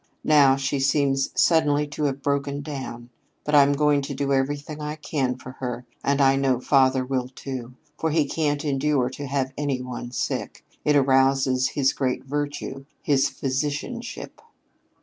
[0.25, 3.11] Now she seems suddenly to have broken down.
[3.43, 7.27] But I'm going to do everything I can for her, and I know father will,
[7.27, 10.65] too; for he can't endure to have any one sick.
[10.83, 14.39] It arouses his great virtue, his physicianship."